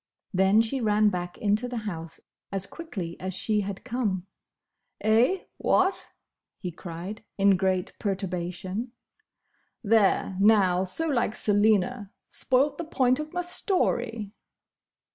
[0.33, 4.25] Then she ran back into the house as quickly as she had come.
[4.99, 5.43] "Eh?
[5.57, 6.07] What?"
[6.57, 8.93] he cried, in great perturbation.
[9.83, 12.09] "There, now!—So like Selina!
[12.31, 14.31] Spoilt the point of my story!"